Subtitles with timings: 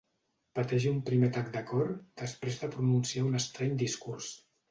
[0.59, 1.91] Pateix un primer atac de cor
[2.23, 4.35] després de pronunciar un estrany discurs.